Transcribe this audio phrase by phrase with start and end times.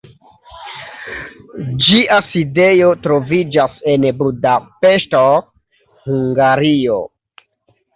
[1.89, 5.25] Ĝia sidejo troviĝas en Budapeŝto,
[6.13, 7.03] Hungario.